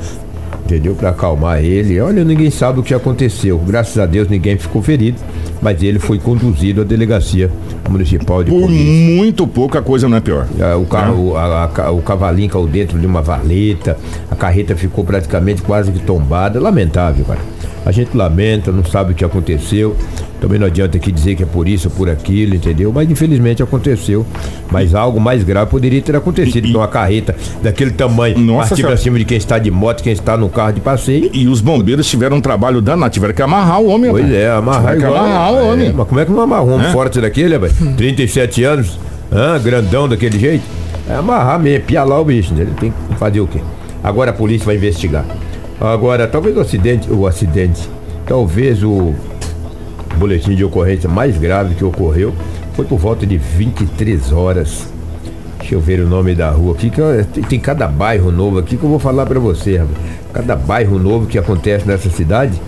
Entendeu? 0.65 0.95
Para 0.95 1.09
acalmar 1.11 1.63
ele. 1.63 1.99
Olha, 1.99 2.23
ninguém 2.23 2.49
sabe 2.49 2.79
o 2.79 2.83
que 2.83 2.93
aconteceu. 2.93 3.57
Graças 3.59 3.99
a 3.99 4.05
Deus 4.07 4.27
ninguém 4.27 4.57
ficou 4.57 4.81
ferido, 4.81 5.17
mas 5.61 5.81
ele 5.83 5.99
foi 5.99 6.17
conduzido 6.17 6.81
à 6.81 6.83
delegacia 6.83 7.51
municipal 7.87 8.43
de 8.43 8.49
Por 8.49 8.61
polícia. 8.61 9.15
muito 9.15 9.45
pouco 9.45 9.77
a 9.77 9.81
coisa 9.83 10.09
não 10.09 10.17
é 10.17 10.21
pior. 10.21 10.47
Ah, 10.59 10.75
O, 10.75 10.85
carro, 10.87 11.37
a- 11.37 11.65
a 11.65 11.67
ca- 11.67 11.91
o 11.91 12.01
cavalinho 12.01 12.49
caiu 12.49 12.65
dentro 12.65 12.97
de 12.97 13.05
uma 13.05 13.21
valeta, 13.21 13.95
a 14.31 14.35
carreta 14.35 14.75
ficou 14.75 15.03
praticamente 15.05 15.61
quase 15.61 15.91
que 15.91 15.99
tombada. 15.99 16.59
Lamentável, 16.59 17.23
cara. 17.25 17.39
A 17.85 17.91
gente 17.91 18.17
lamenta, 18.17 18.71
não 18.71 18.83
sabe 18.83 19.11
o 19.11 19.15
que 19.15 19.23
aconteceu. 19.23 19.95
Também 20.41 20.57
não 20.59 20.65
adianta 20.65 20.97
aqui 20.97 21.11
dizer 21.11 21.35
que 21.35 21.43
é 21.43 21.45
por 21.45 21.67
isso 21.67 21.87
ou 21.87 21.93
por 21.95 22.09
aquilo, 22.09 22.55
entendeu? 22.55 22.91
Mas 22.91 23.09
infelizmente 23.09 23.61
aconteceu. 23.61 24.25
Mas 24.71 24.95
algo 24.95 25.19
mais 25.19 25.43
grave 25.43 25.69
poderia 25.69 26.01
ter 26.01 26.15
acontecido. 26.15 26.65
E- 26.65 26.69
Então 26.69 26.81
uma 26.81 26.87
carreta 26.87 27.35
daquele 27.61 27.91
tamanho, 27.91 28.37
Nossa 28.39 28.75
partir 28.75 28.97
cima 28.97 29.19
de 29.19 29.25
quem 29.25 29.37
está 29.37 29.59
de 29.59 29.69
moto, 29.69 30.01
quem 30.01 30.11
está 30.13 30.35
no 30.35 30.49
carro 30.49 30.73
de 30.73 30.81
passeio. 30.81 31.29
E 31.31 31.47
os 31.47 31.61
bombeiros 31.61 32.07
tiveram 32.09 32.37
um 32.37 32.41
trabalho 32.41 32.81
danado, 32.81 33.13
tiveram 33.13 33.33
que 33.35 33.41
amarrar 33.41 33.79
o 33.79 33.87
homem. 33.87 34.09
Pois 34.09 34.31
é, 34.31 34.49
amarrar 34.49 34.97
igual. 34.97 35.15
amarrar 35.15 35.53
o 35.53 35.71
homem. 35.73 35.87
É, 35.89 35.93
mas 35.93 36.07
como 36.07 36.19
é 36.19 36.25
que 36.25 36.31
não 36.31 36.41
amarra 36.41 36.63
um 36.63 36.73
homem 36.73 36.87
É? 36.87 36.91
forte 36.91 37.21
daquele, 37.21 37.53
rapaz? 37.53 37.73
37 37.95 38.63
anos, 38.63 38.99
hã, 39.31 39.59
grandão 39.59 40.09
daquele 40.09 40.39
jeito? 40.39 40.63
É 41.07 41.13
amarrar 41.13 41.59
mesmo, 41.59 41.85
pialar 41.85 42.19
o 42.19 42.25
bicho, 42.25 42.51
né? 42.53 42.63
Ele 42.63 42.71
tem 42.79 42.91
que 42.91 43.15
fazer 43.19 43.39
o 43.41 43.47
quê? 43.47 43.59
Agora 44.03 44.31
a 44.31 44.33
polícia 44.33 44.65
vai 44.65 44.75
investigar. 44.75 45.23
Agora, 45.79 46.27
talvez 46.27 46.55
o 46.55 46.61
acidente, 46.61 47.11
o 47.11 47.27
acidente, 47.27 47.89
talvez 48.25 48.81
o 48.81 49.13
boletim 50.17 50.55
de 50.55 50.63
ocorrência 50.63 51.09
mais 51.09 51.37
grave 51.37 51.75
que 51.75 51.83
ocorreu 51.83 52.33
foi 52.73 52.85
por 52.85 52.97
volta 52.97 53.25
de 53.25 53.37
23 53.37 54.31
horas. 54.31 54.87
Deixa 55.59 55.75
eu 55.75 55.81
ver 55.81 55.99
o 55.99 56.07
nome 56.07 56.33
da 56.33 56.49
rua 56.49 56.75
aqui, 56.75 56.89
que 56.89 57.41
tem, 57.41 57.59
cada 57.59 57.87
bairro 57.87 58.31
novo 58.31 58.59
aqui 58.59 58.77
que 58.77 58.83
eu 58.83 58.89
vou 58.89 58.99
falar 58.99 59.25
pra 59.25 59.39
você. 59.39 59.83
Cada 60.31 60.55
bairro 60.55 60.97
novo 60.97 61.25
que 61.25 61.37
acontece 61.37 61.87
nessa 61.87 62.09
cidade, 62.09 62.61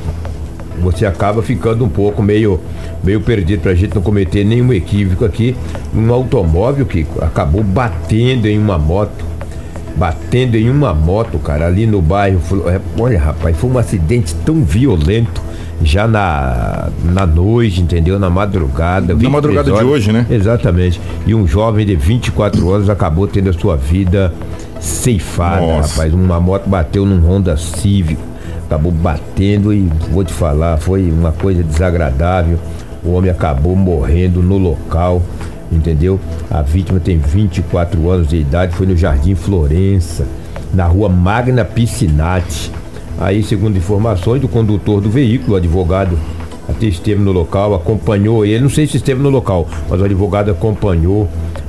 você 0.81 1.05
acaba 1.05 1.41
ficando 1.41 1.85
um 1.85 1.89
pouco 1.89 2.21
meio, 2.21 2.59
meio 3.03 3.21
perdido 3.21 3.61
pra 3.61 3.73
gente 3.73 3.95
não 3.95 4.01
cometer 4.01 4.43
nenhum 4.43 4.73
equívoco 4.73 5.23
aqui. 5.23 5.55
Um 5.95 6.11
automóvel 6.11 6.85
que 6.85 7.05
acabou 7.21 7.63
batendo 7.63 8.47
em 8.47 8.57
uma 8.57 8.77
moto. 8.77 9.25
Batendo 9.97 10.55
em 10.55 10.69
uma 10.69 10.93
moto, 10.93 11.39
cara, 11.39 11.65
ali 11.67 11.85
no 11.87 12.01
bairro. 12.01 12.39
É, 12.67 12.79
Olha, 12.99 13.19
rapaz, 13.19 13.57
foi 13.57 13.69
um 13.69 13.77
acidente 13.77 14.35
tão 14.45 14.63
violento. 14.63 15.41
Já 15.83 16.07
na, 16.07 16.89
na 17.03 17.25
noite, 17.27 17.81
entendeu? 17.81 18.17
Na 18.17 18.29
madrugada. 18.31 19.13
23 19.13 19.31
madrugada 19.31 19.63
de 19.65 19.71
horas. 19.71 19.87
hoje, 19.87 20.11
né? 20.11 20.25
Exatamente. 20.29 20.99
E 21.25 21.35
um 21.35 21.45
jovem 21.45 21.85
de 21.85 21.95
24 21.95 22.71
anos 22.71 22.89
acabou 22.89 23.27
tendo 23.27 23.49
a 23.49 23.53
sua 23.53 23.75
vida 23.75 24.33
ceifada, 24.79 25.61
Nossa. 25.61 25.93
rapaz. 25.93 26.13
Uma 26.13 26.39
moto 26.39 26.67
bateu 26.67 27.05
num 27.05 27.19
Honda 27.27 27.55
Civic, 27.57 28.17
acabou 28.65 28.91
batendo 28.91 29.71
e 29.71 29.87
vou 30.11 30.23
te 30.23 30.33
falar, 30.33 30.77
foi 30.77 31.11
uma 31.11 31.31
coisa 31.31 31.61
desagradável. 31.63 32.57
O 33.03 33.11
homem 33.11 33.29
acabou 33.29 33.75
morrendo 33.75 34.41
no 34.41 34.57
local, 34.57 35.21
entendeu? 35.71 36.19
A 36.49 36.61
vítima 36.61 36.99
tem 36.99 37.17
24 37.17 38.09
anos 38.09 38.27
de 38.27 38.37
idade, 38.37 38.75
foi 38.75 38.87
no 38.87 38.95
Jardim 38.95 39.35
Florença, 39.35 40.25
na 40.73 40.85
rua 40.85 41.09
Magna 41.09 41.65
Piscinati. 41.65 42.71
Aí, 43.19 43.41
segundo 43.43 43.77
informações 43.77 44.41
do 44.41 44.47
condutor 44.47 45.01
do 45.01 45.09
veículo, 45.09 45.53
o 45.53 45.55
advogado 45.55 46.17
até 46.69 46.85
esteve 46.85 47.21
no 47.21 47.31
local, 47.31 47.73
acompanhou 47.73 48.45
ele, 48.45 48.61
não 48.61 48.69
sei 48.69 48.85
se 48.85 48.97
esteve 48.97 49.21
no 49.21 49.29
local, 49.29 49.67
mas 49.89 49.99
o 49.99 50.03
advogado 50.03 50.51
acompanhou 50.51 51.27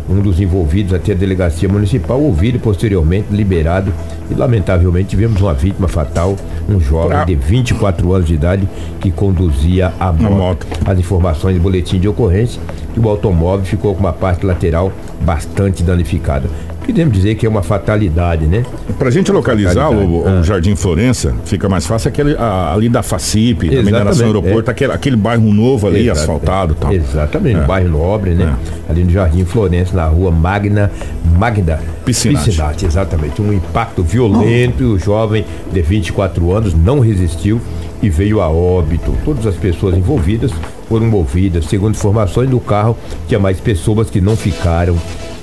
um 0.09 0.21
dos 0.21 0.41
envolvidos 0.41 0.95
até 0.95 1.13
a 1.13 1.15
delegacia 1.15 1.69
municipal, 1.69 2.21
ouvido 2.21 2.59
posteriormente 2.59 3.27
liberado. 3.31 3.93
E 4.31 4.35
lamentavelmente 4.35 5.09
tivemos 5.11 5.41
uma 5.41 5.55
vítima 5.55 5.89
fatal, 5.89 6.37
um 6.69 6.81
jovem 6.81 7.17
Ah. 7.19 7.25
de 7.25 7.35
24 7.35 8.13
anos 8.13 8.27
de 8.27 8.35
idade 8.35 8.69
que 9.01 9.11
conduzia 9.11 9.93
a 9.99 10.13
moto. 10.13 10.33
moto. 10.35 10.67
As 10.87 10.99
informações 10.99 11.57
do 11.57 11.63
boletim 11.63 11.99
de 11.99 12.09
ocorrência 12.09 12.61
que 12.93 13.01
o 13.01 13.09
automóvel 13.09 13.65
ficou 13.65 13.95
com 13.95 14.01
uma 14.01 14.13
parte 14.13 14.45
lateral 14.45 14.93
bastante 15.29 15.83
danificada. 15.83 16.49
Podemos 16.87 17.13
dizer 17.15 17.35
que 17.35 17.45
é 17.45 17.49
uma 17.51 17.63
fatalidade, 17.63 18.47
né? 18.47 18.63
Pra 18.99 19.11
gente 19.11 19.31
localizar 19.31 19.91
o, 19.91 20.23
o 20.23 20.27
Ah. 20.27 20.43
Jardim 20.43 20.75
Florença, 20.75 21.35
fica 21.45 21.69
mais 21.69 21.87
fácil 21.87 22.09
aquele, 22.09 22.35
a- 22.35 22.73
ali 22.73 22.89
da 22.89 23.03
FACIP, 23.03 23.69
da 23.69 23.83
mineração 23.83 24.25
aeroporto, 24.27 24.71
é. 24.71 24.73
aquele, 24.73 24.93
aquele 24.93 25.17
bairro 25.17 25.53
novo 25.53 25.87
ali, 25.87 26.05
Exato, 26.09 26.19
asfaltado 26.21 26.75
tal. 26.75 26.91
Exatamente, 26.91 27.59
É. 27.61 27.65
bairro 27.67 27.91
Nobre, 27.91 28.31
né? 28.31 28.57
Ali 28.89 29.05
no 29.05 29.11
Jardim 29.11 29.45
Florença, 29.45 29.95
na 29.95 30.07
rua 30.07 30.31
Magna, 30.31 30.91
Magda 31.37 31.79
Piscinati. 32.07 32.87
exatamente. 32.87 33.43
Um 33.43 33.53
impacto 33.53 34.03
violento 34.03 34.85
o 34.85 34.99
jovem 34.99 35.45
de 35.71 35.83
24 35.83 36.51
anos 36.57 36.73
não 36.73 37.01
resistiu 37.01 37.61
e 38.03 38.09
veio 38.11 38.41
a 38.41 38.49
óbito. 38.49 39.15
Todas 39.25 39.47
as 39.47 39.55
pessoas 39.57 39.97
envolvidas 39.97 40.51
foram 40.89 41.07
movidas. 41.07 41.67
Segundo 41.67 41.95
informações 41.95 42.49
do 42.51 42.61
carro, 42.61 42.97
tinha 43.27 43.39
mais 43.41 43.59
pessoas 43.61 44.09
que 44.11 44.21
não 44.21 44.37
ficaram 44.37 44.97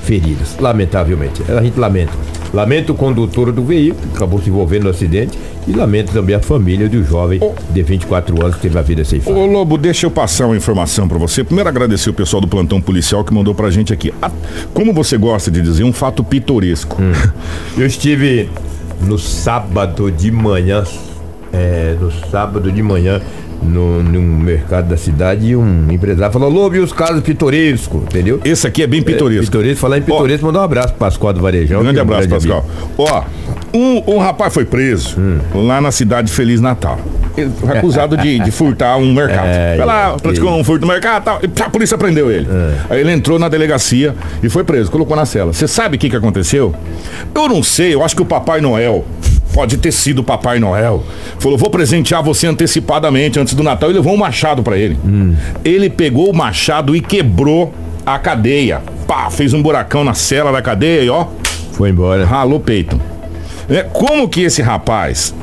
feridas, 0.03 0.55
lamentavelmente. 0.59 1.41
A 1.51 1.61
gente 1.63 1.79
lamenta. 1.79 2.13
Lamento 2.53 2.93
o 2.93 2.95
condutor 2.95 3.51
do 3.51 3.63
veículo, 3.63 4.07
que 4.07 4.15
acabou 4.15 4.41
se 4.41 4.49
envolvendo 4.49 4.83
no 4.83 4.89
acidente, 4.91 5.37
e 5.67 5.73
lamento 5.73 6.13
também 6.13 6.35
a 6.35 6.39
família 6.39 6.87
do 6.87 7.03
jovem 7.03 7.39
de 7.71 7.81
24 7.83 8.39
anos 8.45 8.55
que 8.55 8.61
teve 8.61 8.77
a 8.77 8.81
vida 8.83 9.03
ceifada. 9.03 9.35
Ô 9.35 9.45
Lobo, 9.47 9.77
deixa 9.77 10.05
eu 10.05 10.11
passar 10.11 10.45
uma 10.45 10.55
informação 10.55 11.07
para 11.07 11.17
você. 11.17 11.43
Primeiro 11.43 11.67
agradecer 11.67 12.09
o 12.11 12.13
pessoal 12.13 12.39
do 12.39 12.47
plantão 12.47 12.79
policial 12.79 13.23
que 13.25 13.33
mandou 13.33 13.53
pra 13.55 13.69
gente 13.71 13.91
aqui. 13.91 14.13
A- 14.21 14.31
Como 14.73 14.93
você 14.93 15.17
gosta 15.17 15.49
de 15.51 15.59
dizer, 15.61 15.83
um 15.83 15.91
fato 15.91 16.23
pitoresco. 16.23 17.01
Hum. 17.01 17.11
Eu 17.77 17.85
estive 17.87 18.47
no 19.01 19.17
sábado 19.17 20.09
de 20.11 20.31
manhã, 20.31 20.83
é, 21.55 21.95
no 21.99 22.11
sábado 22.11 22.71
de 22.71 22.81
manhã, 22.83 23.21
no, 23.63 24.03
no 24.03 24.21
mercado 24.21 24.89
da 24.89 24.97
cidade, 24.97 25.47
e 25.47 25.55
um 25.55 25.87
empresário 25.89 26.31
falou, 26.31 26.49
Lobo, 26.49 26.75
e 26.75 26.79
os 26.79 26.91
casos 26.91 27.21
pitorescos, 27.21 28.03
entendeu? 28.03 28.39
Esse 28.43 28.67
aqui 28.67 28.83
é 28.83 28.87
bem 28.87 29.01
pitoresco. 29.01 29.43
É, 29.43 29.45
pitoresco, 29.45 29.79
falar 29.79 29.97
em 29.97 30.01
pitoresco, 30.01 30.45
mandar 30.45 30.59
um 30.59 30.63
abraço 30.63 30.89
pro 30.89 30.97
Pascoal 30.97 31.33
do 31.33 31.41
Varejão. 31.41 31.81
Grande 31.81 31.97
é 31.97 32.01
abraço, 32.01 32.27
grande 32.27 32.51
amigo. 32.51 32.65
Ó, 32.97 33.23
um, 33.73 34.15
um 34.15 34.17
rapaz 34.19 34.53
foi 34.53 34.65
preso 34.65 35.19
Hum. 35.19 35.39
lá 35.53 35.81
na 35.81 35.91
cidade 35.91 36.27
de 36.27 36.33
Feliz 36.33 36.61
Natal. 36.61 36.99
Ele 37.37 37.51
foi 37.59 37.77
acusado 37.77 38.15
de, 38.15 38.39
de 38.39 38.51
furtar 38.51 38.97
um 38.97 39.13
mercado. 39.13 39.45
É, 39.55 39.75
Foi 39.77 39.85
lá, 39.85 40.13
é, 40.15 40.21
praticou 40.21 40.51
um 40.57 40.63
furto 40.63 40.85
no 40.85 40.91
mercado 40.91 41.23
tal. 41.23 41.39
E 41.41 41.61
a 41.61 41.69
polícia 41.69 41.97
prendeu 41.97 42.31
ele. 42.31 42.47
Aí 42.89 42.99
ele 43.01 43.11
entrou 43.11 43.37
na 43.37 43.47
delegacia 43.47 44.15
e 44.41 44.49
foi 44.49 44.63
preso, 44.63 44.89
colocou 44.89 45.15
na 45.15 45.25
cela. 45.25 45.53
Você 45.53 45.67
sabe 45.67 45.97
o 45.97 45.99
que, 45.99 46.09
que 46.09 46.15
aconteceu? 46.15 46.73
Eu 47.33 47.47
não 47.47 47.61
sei, 47.61 47.93
eu 47.93 48.03
acho 48.03 48.15
que 48.15 48.21
o 48.21 48.25
Papai 48.25 48.61
Noel. 48.61 49.05
Pode 49.55 49.77
ter 49.77 49.91
sido 49.93 50.19
o 50.19 50.23
Papai 50.23 50.59
Noel. 50.59 51.01
Falou, 51.39 51.57
vou 51.57 51.69
presentear 51.69 52.21
você 52.21 52.45
antecipadamente 52.45 53.39
antes 53.39 53.53
do 53.53 53.63
Natal 53.63 53.89
e 53.89 53.93
levou 53.93 54.13
um 54.13 54.17
machado 54.17 54.61
pra 54.61 54.77
ele. 54.77 54.97
Ele 55.63 55.89
pegou 55.89 56.29
o 56.29 56.35
machado 56.35 56.93
e 56.93 56.99
quebrou 56.99 57.73
a 58.05 58.19
cadeia. 58.19 58.81
Pá, 59.07 59.29
fez 59.29 59.53
um 59.53 59.61
buracão 59.61 60.03
na 60.03 60.13
cela 60.13 60.51
da 60.51 60.61
cadeia 60.61 61.03
e 61.03 61.09
ó, 61.09 61.27
Foi 61.71 61.89
embora. 61.89 62.25
ralou 62.25 62.57
o 62.57 62.59
peito. 62.59 62.99
É, 63.69 63.81
como 63.83 64.27
que 64.27 64.41
esse 64.41 64.61
rapaz 64.61 65.33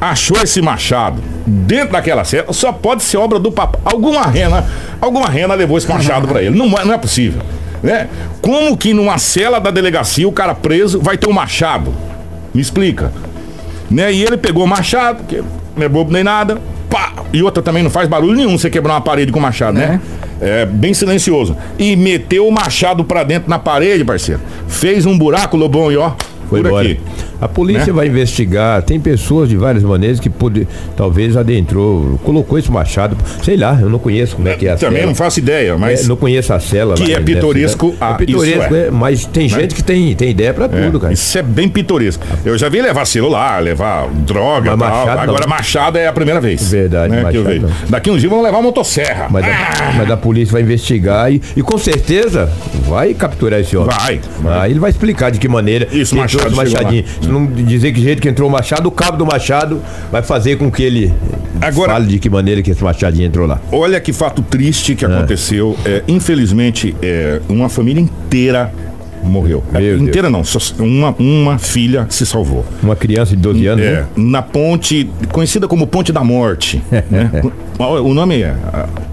achou 0.00 0.40
esse 0.40 0.62
machado 0.62 1.20
dentro 1.44 1.92
daquela 1.92 2.22
cela? 2.22 2.52
Só 2.52 2.70
pode 2.70 3.02
ser 3.02 3.16
obra 3.16 3.40
do 3.40 3.50
papai. 3.50 3.80
Alguma 3.84 4.22
rena, 4.22 4.64
alguma 5.00 5.28
rena 5.28 5.52
levou 5.54 5.76
esse 5.76 5.88
machado 5.88 6.28
pra 6.28 6.40
ele. 6.40 6.56
Não, 6.56 6.66
é- 6.78 6.84
não 6.84 6.94
é 6.94 6.98
possível. 6.98 7.42
Né? 7.82 8.06
Como 8.40 8.76
que 8.76 8.94
numa 8.94 9.18
cela 9.18 9.58
da 9.58 9.72
delegacia 9.72 10.28
o 10.28 10.32
cara 10.32 10.54
preso 10.54 11.00
vai 11.00 11.18
ter 11.18 11.28
um 11.28 11.32
machado? 11.32 11.92
Me 12.54 12.60
explica. 12.60 13.10
Né? 13.92 14.12
E 14.12 14.22
ele 14.22 14.36
pegou 14.36 14.64
o 14.64 14.68
machado, 14.68 15.24
que 15.24 15.42
não 15.76 15.84
é 15.84 15.88
bobo 15.88 16.10
nem 16.12 16.24
nada, 16.24 16.60
pá! 16.88 17.12
E 17.32 17.42
outra 17.42 17.62
também 17.62 17.82
não 17.82 17.90
faz 17.90 18.08
barulho 18.08 18.34
nenhum 18.36 18.56
você 18.58 18.68
quebrar 18.70 18.94
uma 18.94 19.00
parede 19.00 19.30
com 19.32 19.38
machado, 19.40 19.78
né? 19.78 20.00
É 20.40 20.66
bem 20.66 20.92
silencioso. 20.92 21.56
E 21.78 21.94
meteu 21.94 22.48
o 22.48 22.50
machado 22.52 23.04
pra 23.04 23.22
dentro 23.22 23.48
na 23.48 23.58
parede, 23.58 24.04
parceiro. 24.04 24.40
Fez 24.66 25.06
um 25.06 25.16
buraco, 25.16 25.56
Lobão, 25.56 25.92
e 25.92 25.96
ó, 25.96 26.12
Foi 26.48 26.60
por 26.60 26.66
embora. 26.68 26.84
aqui. 26.88 27.00
A 27.42 27.48
polícia 27.48 27.86
Né? 27.86 27.92
vai 27.92 28.06
investigar. 28.06 28.80
Tem 28.82 28.98
pessoas 29.00 29.48
de 29.48 29.56
várias 29.56 29.82
maneiras 29.82 30.20
que 30.20 30.30
pode, 30.30 30.66
talvez 30.96 31.36
adentrou, 31.36 32.18
colocou 32.24 32.58
esse 32.58 32.70
machado. 32.70 33.16
Sei 33.42 33.56
lá, 33.56 33.76
eu 33.80 33.90
não 33.90 33.98
conheço 33.98 34.36
como 34.36 34.48
é 34.48 34.54
que 34.54 34.66
é 34.66 34.72
a 34.72 34.76
Também 34.76 34.98
cela. 35.00 35.06
não 35.08 35.14
faço 35.14 35.40
ideia, 35.40 35.76
mas. 35.76 36.04
É, 36.04 36.08
não 36.08 36.16
conheço 36.16 36.52
a 36.54 36.60
cela. 36.60 36.94
Que 36.94 37.02
lá 37.02 37.06
é 37.08 37.12
dessa 37.14 37.24
pitoresco, 37.24 37.94
ah, 38.00 38.12
é 38.12 38.24
pitoresco, 38.24 38.64
isso 38.64 38.74
é. 38.74 38.86
é, 38.86 38.90
mas 38.90 39.26
tem 39.26 39.48
gente 39.48 39.74
que 39.74 39.82
tem, 39.82 40.14
tem 40.14 40.30
ideia 40.30 40.54
pra 40.54 40.68
tudo, 40.68 41.00
cara. 41.00 41.12
Isso 41.12 41.36
é 41.36 41.42
bem 41.42 41.68
pitoresco. 41.68 42.24
Eu 42.44 42.56
já 42.56 42.68
vi 42.68 42.80
levar 42.80 43.04
celular, 43.06 43.62
levar 43.62 44.08
droga, 44.08 44.76
Mas 44.76 44.88
tal. 44.88 44.98
machado 44.98 45.16
não. 45.16 45.22
Agora 45.34 45.46
machado 45.48 45.98
é 45.98 46.06
a 46.06 46.12
primeira 46.12 46.40
vez. 46.40 46.70
Verdade, 46.70 47.12
né, 47.14 47.22
machado 47.22 47.60
não. 47.60 47.70
Daqui 47.88 48.10
uns 48.10 48.20
dias 48.20 48.30
vão 48.30 48.40
levar 48.42 48.58
a 48.58 48.62
motosserra. 48.62 49.26
Mas, 49.30 49.44
Ah, 49.44 49.88
a, 49.88 49.92
mas 49.94 50.10
a 50.10 50.16
polícia 50.16 50.52
vai 50.52 50.62
investigar 50.62 51.32
e, 51.32 51.42
e 51.56 51.62
com 51.62 51.76
certeza 51.76 52.48
vai 52.88 53.12
capturar 53.14 53.58
esse 53.60 53.76
homem. 53.76 53.90
Vai, 53.98 54.20
vai. 54.40 54.58
Aí 54.60 54.70
ele 54.72 54.80
vai 54.80 54.90
explicar 54.90 55.30
de 55.30 55.38
que 55.38 55.48
maneira 55.48 55.88
Isso, 55.90 56.14
Machado 56.14 56.54
machadinho. 56.54 57.04
Não 57.32 57.46
dizer 57.46 57.92
que 57.92 58.00
jeito 58.00 58.20
que 58.22 58.28
entrou 58.28 58.48
o 58.48 58.52
machado, 58.52 58.88
o 58.88 58.92
cabo 58.92 59.16
do 59.16 59.26
machado 59.26 59.80
vai 60.10 60.22
fazer 60.22 60.56
com 60.56 60.70
que 60.70 60.82
ele 60.82 61.12
Agora- 61.60 61.92
fale 61.92 62.06
de 62.06 62.18
que 62.18 62.28
maneira 62.30 62.62
que 62.62 62.70
esse 62.70 62.82
machadinho 62.84 63.26
entrou 63.26 63.46
lá. 63.46 63.60
Olha 63.70 64.00
que 64.00 64.12
fato 64.12 64.42
triste 64.42 64.94
que 64.94 65.04
aconteceu. 65.04 65.76
É, 65.84 66.02
infelizmente, 66.08 66.94
é, 67.02 67.40
uma 67.48 67.68
família 67.68 68.00
inteira 68.00 68.72
morreu. 69.22 69.62
É, 69.72 69.78
Meu 69.78 69.98
inteira 69.98 70.28
não, 70.28 70.42
só 70.42 70.58
uma, 70.82 71.14
uma 71.18 71.56
filha 71.58 72.06
se 72.10 72.26
salvou. 72.26 72.64
Uma 72.82 72.96
criança 72.96 73.36
de 73.36 73.40
12 73.42 73.66
anos, 73.68 73.84
É, 73.84 73.92
né? 74.00 74.06
na 74.16 74.42
ponte, 74.42 75.08
conhecida 75.30 75.68
como 75.68 75.86
Ponte 75.86 76.12
da 76.12 76.24
Morte. 76.24 76.82
né? 77.08 77.30
O 77.78 78.12
nome 78.14 78.42
é, 78.42 78.54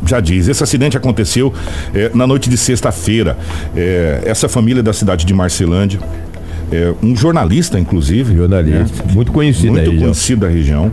já 0.06 0.20
diz. 0.20 0.48
Esse 0.48 0.64
acidente 0.64 0.98
aconteceu 0.98 1.54
é, 1.94 2.10
na 2.14 2.26
noite 2.26 2.50
de 2.50 2.58
sexta-feira. 2.58 3.38
É, 3.76 4.22
essa 4.26 4.50
família 4.50 4.82
da 4.82 4.94
cidade 4.94 5.26
de 5.26 5.34
Marcelândia, 5.34 6.00
é, 6.72 6.94
um 7.02 7.16
jornalista, 7.16 7.80
inclusive. 7.80 8.36
Jornalista, 8.36 9.04
muito 9.14 9.32
conhecido 9.32 9.74
Muito 9.74 9.94
já. 9.94 10.00
conhecido 10.02 10.42
da 10.42 10.48
região. 10.48 10.92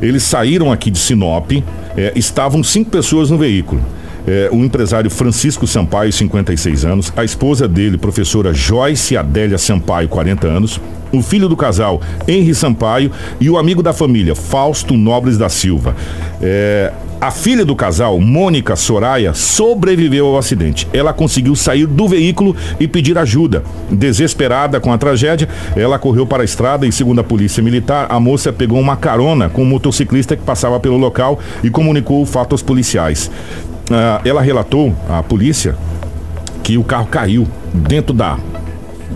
Eles 0.00 0.22
saíram 0.22 0.70
aqui 0.70 0.90
de 0.90 0.98
Sinop, 0.98 1.50
é, 1.96 2.12
estavam 2.14 2.62
cinco 2.62 2.90
pessoas 2.90 3.30
no 3.30 3.38
veículo. 3.38 3.80
É, 4.26 4.48
o 4.50 4.56
empresário 4.64 5.10
Francisco 5.10 5.66
Sampaio, 5.66 6.10
56 6.10 6.84
anos, 6.86 7.12
a 7.14 7.24
esposa 7.24 7.68
dele, 7.68 7.98
professora 7.98 8.54
Joyce 8.54 9.16
Adélia 9.18 9.58
Sampaio, 9.58 10.08
40 10.08 10.46
anos, 10.46 10.80
o 11.12 11.20
filho 11.22 11.46
do 11.46 11.56
casal, 11.56 12.00
Henri 12.26 12.54
Sampaio, 12.54 13.10
e 13.38 13.50
o 13.50 13.58
amigo 13.58 13.82
da 13.82 13.92
família, 13.92 14.34
Fausto 14.34 14.94
Nobles 14.94 15.36
da 15.36 15.50
Silva. 15.50 15.94
É, 16.40 16.90
a 17.24 17.30
filha 17.30 17.64
do 17.64 17.74
casal, 17.74 18.20
Mônica 18.20 18.76
Soraya, 18.76 19.32
sobreviveu 19.32 20.26
ao 20.26 20.36
acidente. 20.36 20.86
Ela 20.92 21.10
conseguiu 21.10 21.56
sair 21.56 21.86
do 21.86 22.06
veículo 22.06 22.54
e 22.78 22.86
pedir 22.86 23.16
ajuda. 23.16 23.64
Desesperada 23.90 24.78
com 24.78 24.92
a 24.92 24.98
tragédia, 24.98 25.48
ela 25.74 25.98
correu 25.98 26.26
para 26.26 26.42
a 26.42 26.44
estrada 26.44 26.86
e, 26.86 26.92
segundo 26.92 27.22
a 27.22 27.24
polícia 27.24 27.62
militar, 27.62 28.08
a 28.10 28.20
moça 28.20 28.52
pegou 28.52 28.78
uma 28.78 28.94
carona 28.94 29.48
com 29.48 29.62
um 29.62 29.64
motociclista 29.64 30.36
que 30.36 30.42
passava 30.42 30.78
pelo 30.78 30.98
local 30.98 31.40
e 31.62 31.70
comunicou 31.70 32.20
o 32.20 32.26
fato 32.26 32.52
aos 32.52 32.62
policiais. 32.62 33.30
Ah, 33.90 34.20
ela 34.22 34.42
relatou 34.42 34.94
à 35.08 35.22
polícia 35.22 35.76
que 36.62 36.76
o 36.76 36.84
carro 36.84 37.06
caiu 37.06 37.48
dentro 37.72 38.12
da, 38.12 38.36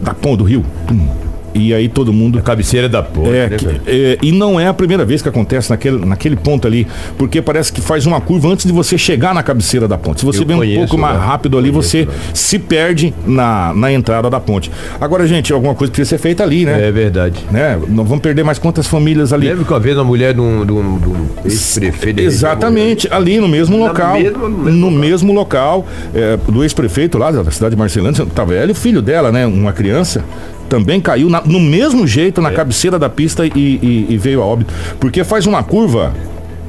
da 0.01 0.15
ponte 0.15 0.39
do 0.39 0.45
rio. 0.45 0.65
Tum. 0.87 1.28
E 1.55 1.73
aí 1.75 1.89
todo 1.89 2.13
mundo 2.13 2.39
A 2.39 2.43
cabeceira 2.43 2.89
da 2.89 3.03
porta. 3.03 3.31
é, 3.31 3.49
né, 3.51 3.81
é, 3.87 4.19
e 4.23 4.31
não 4.33 4.59
é 4.61 4.67
a 4.69 4.75
primeira 4.75 5.05
vez 5.05 5.23
que 5.23 5.29
acontece 5.29 5.71
naquele, 5.71 6.05
naquele 6.05 6.37
ponto 6.37 6.67
ali, 6.67 6.87
porque 7.17 7.41
parece 7.43 7.73
que 7.73 7.81
faz 7.81 8.07
uma 8.07 8.21
curva 8.21 8.49
antes 8.49 8.67
de 8.67 8.73
você 8.73 8.97
chegar 8.99 9.35
na 9.35 9.43
cabeceira 9.43 9.89
da 9.89 9.97
ponte. 9.99 10.21
Se 10.21 10.27
você 10.27 10.43
Eu 10.43 10.47
vem 10.47 10.57
um 10.57 10.59
conheço, 10.61 10.79
pouco 10.81 10.99
mais 10.99 11.19
rápido 11.19 11.57
ali, 11.59 11.71
Conheço, 11.71 11.89
você 11.91 12.09
se 12.35 12.59
perde 12.59 13.13
na, 13.27 13.73
na 13.75 13.93
entrada 13.93 14.29
da 14.31 14.39
ponte. 14.39 14.71
Agora, 15.01 15.27
gente, 15.27 15.53
alguma 15.53 15.75
coisa 15.75 15.91
precisa 15.93 16.11
ser 16.17 16.19
feita 16.23 16.43
ali, 16.43 16.65
né? 16.65 16.89
É 16.89 16.93
verdade. 16.93 17.45
né? 17.51 17.79
Não 17.89 18.05
vamos 18.05 18.23
perder 18.23 18.45
mais 18.45 18.59
quantas 18.59 18.87
famílias 18.87 19.33
ali. 19.33 19.49
Lembra 19.49 19.65
que 19.65 19.73
uma 19.73 19.81
vez 19.81 19.97
uma 19.97 20.05
mulher 20.05 20.35
de 20.35 20.41
um, 20.41 20.65
de 20.67 20.73
um- 20.73 20.99
de 20.99 21.09
um 21.09 21.27
ex-prefeito. 21.45 22.21
Exatamente, 22.21 23.09
ali 23.11 23.39
no 23.41 23.49
mesmo 23.49 23.79
local. 23.79 24.19
mesma- 24.21 24.49
no 24.49 24.59
mesmo 24.59 24.71
no 24.71 24.87
local. 24.89 24.99
mesmo 24.99 25.33
local 25.33 25.87
é, 26.15 26.37
do 26.49 26.63
ex-prefeito 26.63 27.19
lá 27.19 27.31
da 27.31 27.51
cidade 27.51 27.75
de 27.75 27.79
Marcelândia, 27.79 28.27
tava 28.35 28.55
ela 28.55 28.69
e 28.69 28.73
o 28.73 28.75
filho 28.75 29.01
dela, 29.03 29.33
né? 29.33 29.47
Uma 29.47 29.73
criança. 29.73 30.25
Também 30.69 31.01
caiu 31.01 31.29
na- 31.31 31.43
no 31.43 31.59
mesmo 31.61 32.07
jeito 32.07 32.41
É. 32.41 32.45
na 32.45 32.51
cabeceira 32.51 32.99
da 32.99 33.09
pista 33.09 33.47
e, 33.47 33.51
e- 33.55 34.07
e 34.11 34.17
veio 34.19 34.43
a 34.43 34.45
óbito. 34.47 34.73
Porque 35.01 35.25
faz 35.25 35.47
uma 35.47 35.63
curva 35.63 36.13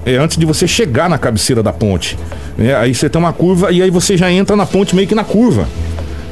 é, 0.06 0.16
antes 0.16 0.38
de 0.38 0.46
você 0.46 0.68
chegar 0.68 1.10
na 1.10 1.18
cabeceira 1.18 1.62
da 1.62 1.74
ponte. 1.74 2.18
né? 2.58 2.76
Aí 2.76 2.94
você 2.96 3.10
tem 3.10 3.20
uma 3.20 3.34
curva 3.34 3.72
e 3.72 3.82
aí 3.82 3.90
você 3.92 4.16
já 4.18 4.32
entra 4.32 4.56
na 4.56 4.66
ponte 4.66 4.96
meio 4.96 5.08
que 5.08 5.14
na 5.16 5.24
curva. 5.24 5.68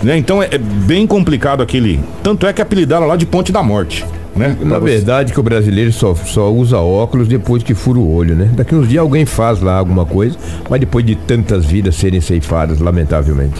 né? 0.01 0.15
Então 0.17 0.41
é, 0.41 0.47
é 0.51 0.57
bem 0.57 1.05
complicado 1.07 1.62
aquele. 1.63 2.00
Tanto 2.24 2.45
é 2.47 2.53
que 2.53 2.62
apelidaram 2.62 3.05
lá 3.07 3.15
de 3.15 3.25
Ponte 3.25 3.51
da 3.51 3.62
Morte. 3.63 4.05
Né? 4.36 4.55
Na 4.62 4.77
verdade, 4.77 5.33
que 5.33 5.39
o 5.39 5.43
brasileiro 5.43 5.91
só, 5.91 6.13
só 6.13 6.51
usa 6.53 6.77
óculos 6.77 7.27
depois 7.27 7.63
que 7.63 7.74
fura 7.74 7.97
o 7.97 8.13
olho, 8.13 8.36
né? 8.36 8.50
Daqui 8.53 8.75
uns 8.75 8.88
dias 8.88 9.01
alguém 9.01 9.25
faz 9.25 9.59
lá 9.59 9.75
alguma 9.77 10.05
coisa, 10.05 10.38
mas 10.69 10.79
depois 10.79 11.03
de 11.03 11.15
tantas 11.15 11.65
vidas 11.65 11.95
serem 11.95 12.21
ceifadas, 12.21 12.79
lamentavelmente. 12.79 13.55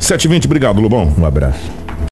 7h20, 0.00 0.46
obrigado, 0.46 0.80
Lobão. 0.80 1.12
Um 1.16 1.24
abraço. 1.24 1.60